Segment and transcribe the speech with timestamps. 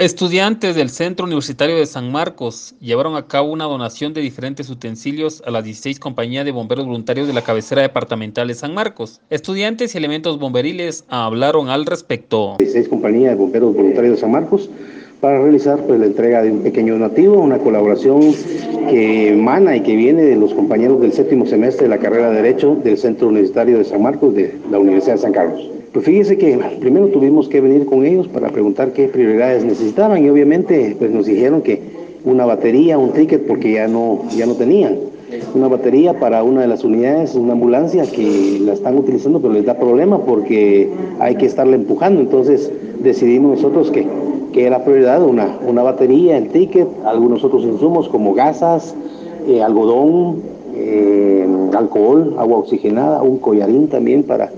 [0.00, 5.42] Estudiantes del Centro Universitario de San Marcos llevaron a cabo una donación de diferentes utensilios
[5.44, 9.20] a las 16 compañías de bomberos voluntarios de la cabecera departamental de San Marcos.
[9.28, 12.56] Estudiantes y elementos bomberiles hablaron al respecto.
[12.60, 14.70] 16 compañías de bomberos voluntarios de San Marcos
[15.20, 18.22] para realizar pues, la entrega de un pequeño donativo, una colaboración
[18.88, 22.36] que emana y que viene de los compañeros del séptimo semestre de la carrera de
[22.36, 25.79] Derecho del Centro Universitario de San Marcos de la Universidad de San Carlos.
[25.92, 30.30] Pues fíjese que primero tuvimos que venir con ellos para preguntar qué prioridades necesitaban y
[30.30, 31.82] obviamente pues nos dijeron que
[32.24, 34.98] una batería, un ticket porque ya no, ya no tenían.
[35.52, 39.64] Una batería para una de las unidades, una ambulancia que la están utilizando pero les
[39.64, 42.20] da problema porque hay que estarla empujando.
[42.20, 42.70] Entonces
[43.00, 44.06] decidimos nosotros que,
[44.52, 48.94] que era prioridad una, una batería, el ticket, algunos otros insumos como gasas,
[49.48, 50.36] eh, algodón,
[50.76, 54.52] eh, alcohol, agua oxigenada, un collarín también para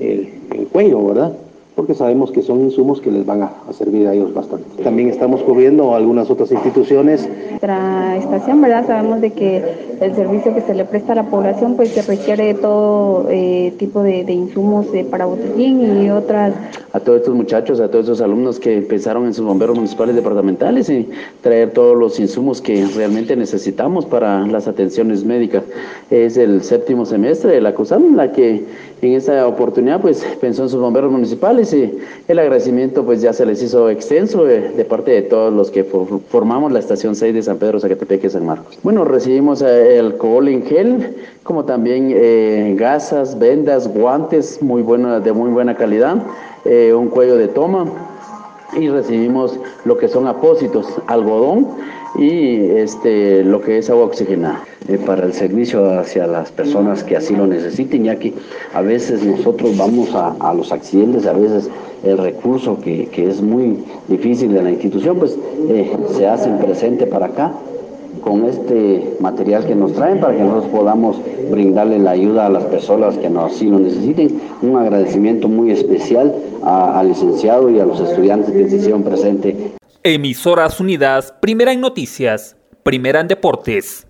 [0.00, 1.32] el, el cuello, ¿verdad?
[1.74, 4.82] Porque sabemos que son insumos que les van a, a, servir a ellos bastante.
[4.82, 7.28] También estamos cubriendo algunas otras instituciones.
[7.50, 8.86] Nuestra estación, ¿verdad?
[8.86, 9.62] Sabemos de que
[10.00, 13.72] el servicio que se le presta a la población pues se requiere de todo eh,
[13.78, 16.54] tipo de, de insumos eh, para botellín y otras
[16.92, 20.88] a todos estos muchachos, a todos estos alumnos que empezaron en sus bomberos municipales departamentales
[20.88, 21.08] y
[21.42, 25.64] traer todos los insumos que realmente necesitamos para las atenciones médicas.
[26.10, 28.64] Es el séptimo semestre de la CUSAM la que
[29.02, 33.46] en esta oportunidad pues pensó en sus bomberos municipales y el agradecimiento pues ya se
[33.46, 37.34] les hizo extenso de, de parte de todos los que for, formamos la estación 6
[37.34, 38.78] de San Pedro, Zacatepeque, San Marcos.
[38.82, 45.32] Bueno, recibimos eh, alcohol en gel, como también eh, gasas, vendas, guantes muy buena, de
[45.32, 46.16] muy buena calidad
[46.64, 47.86] eh, un cuello de toma
[48.76, 51.66] y recibimos lo que son apósitos, algodón
[52.16, 54.64] y este, lo que es agua oxigenada.
[54.88, 58.32] Eh, para el servicio hacia las personas que así lo necesiten, ya que
[58.72, 61.68] a veces nosotros vamos a, a los accidentes, a veces
[62.04, 65.36] el recurso que, que, es muy difícil de la institución, pues
[65.68, 67.52] eh, se hacen presente para acá
[68.28, 71.16] con este material que nos traen para que nosotros podamos
[71.50, 74.38] brindarle la ayuda a las personas que no, así lo necesiten.
[74.60, 79.72] Un agradecimiento muy especial al licenciado y a los estudiantes que se hicieron presente.
[80.02, 84.07] Emisoras Unidas, primera en noticias, primera en deportes.